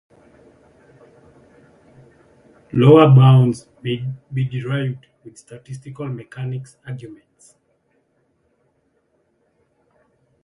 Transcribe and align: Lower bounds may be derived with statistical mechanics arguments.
Lower 2.73 3.13
bounds 3.15 3.67
may 3.83 4.03
be 4.33 4.45
derived 4.45 5.05
with 5.23 5.37
statistical 5.37 6.07
mechanics 6.09 6.77
arguments. 6.87 7.53